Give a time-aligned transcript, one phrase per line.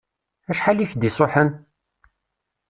[0.51, 1.49] Acḥal i k-d-isuḥen?